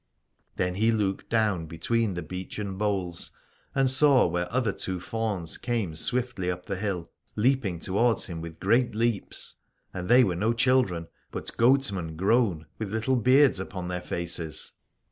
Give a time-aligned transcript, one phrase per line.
[0.01, 3.29] Aladore Then he looked down between the beechen boles
[3.75, 8.59] and saw where other two fauns came swiftly up the hill, leaping towards him with
[8.59, 9.57] great leaps:
[9.93, 14.71] and they were no children but goatmen grown with little beards upon their faces.